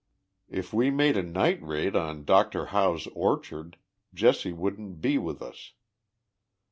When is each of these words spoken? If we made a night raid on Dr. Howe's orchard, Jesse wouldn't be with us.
If 0.49 0.73
we 0.73 0.89
made 0.89 1.15
a 1.15 1.21
night 1.21 1.61
raid 1.61 1.95
on 1.95 2.25
Dr. 2.25 2.65
Howe's 2.73 3.05
orchard, 3.13 3.77
Jesse 4.15 4.51
wouldn't 4.51 4.99
be 4.99 5.19
with 5.19 5.43
us. 5.43 5.73